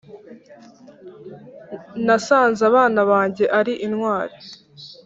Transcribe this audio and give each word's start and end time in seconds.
nasanze 2.05 2.61
abana 2.69 3.01
banjye 3.11 3.45
ari 3.59 3.73
intwari 3.85 4.35